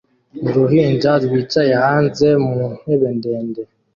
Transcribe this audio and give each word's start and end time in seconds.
Uruhinja 0.47 1.11
rwicaye 1.23 1.73
hanze 1.83 2.27
mu 2.45 2.61
ntebe 2.79 3.07
ndende 3.17 3.61